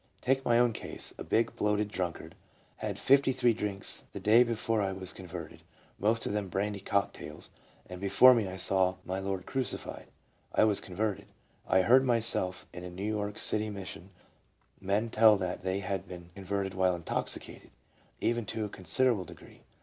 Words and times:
Take 0.19 0.43
my 0.43 0.57
own 0.57 0.73
case,— 0.73 1.13
a 1.19 1.23
big, 1.23 1.55
bloated 1.55 1.87
drunkard, 1.89 2.33
had 2.77 2.97
fifty 2.97 3.31
three 3.31 3.53
drinks 3.53 4.05
the 4.13 4.19
day 4.19 4.41
before 4.41 4.81
I 4.81 4.93
was 4.93 5.13
con 5.13 5.27
verted, 5.27 5.59
most 5.99 6.25
of 6.25 6.33
them 6.33 6.47
brandy 6.49 6.79
cocktails, 6.79 7.51
and 7.85 8.01
before 8.01 8.33
me 8.33 8.47
I 8.47 8.55
saw 8.57 8.95
my 9.05 9.19
Lord 9.19 9.45
crucified; 9.45 10.07
I 10.55 10.63
was 10.63 10.81
converted." 10.81 11.27
1 11.67 11.79
I 11.81 11.81
heard 11.83 12.03
myself 12.03 12.65
in 12.73 12.83
a 12.83 12.89
New 12.89 13.13
York 13.15 13.37
City 13.37 13.69
Mission 13.69 14.09
men 14.79 15.11
tell 15.11 15.37
that 15.37 15.61
they 15.61 15.81
had 15.81 16.07
been 16.07 16.31
con 16.33 16.45
verted 16.45 16.73
while 16.73 16.95
intoxicated, 16.95 17.69
even 18.19 18.47
to 18.47 18.65
a 18.65 18.69
considerable 18.69 19.25
degree. 19.25 19.61